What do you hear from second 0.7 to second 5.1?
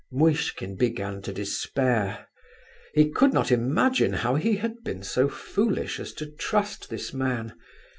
began to despair. He could not imagine how he had been